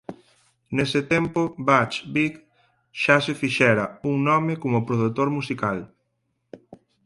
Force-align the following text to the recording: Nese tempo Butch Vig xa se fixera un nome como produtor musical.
Nese 0.75 1.01
tempo 1.13 1.39
Butch 1.67 1.95
Vig 2.13 2.33
xa 3.01 3.15
se 3.25 3.33
fixera 3.41 3.85
un 4.09 4.15
nome 4.29 4.53
como 4.63 4.85
produtor 4.87 5.27
musical. 5.37 5.77